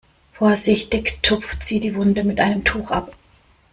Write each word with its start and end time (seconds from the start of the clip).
Vorsichtig 0.33 1.19
tupft 1.21 1.63
sie 1.63 1.79
die 1.79 1.93
Wunde 1.93 2.23
mit 2.23 2.39
einem 2.39 2.63
Tuch 2.63 2.89
ab. 2.89 3.15